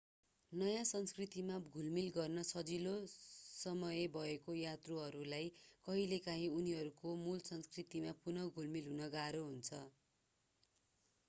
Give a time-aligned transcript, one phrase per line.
[0.51, 5.53] नयाँ संस्कृतिमा घुलमिल गर्न सजिलो समय भएको यात्रुहरूलाई
[5.85, 9.85] कहिलेकाहीँ उनीहरूको मूल संस्कृतिमा पुनः घुलमिल गर्न गाह्रो हुन्छ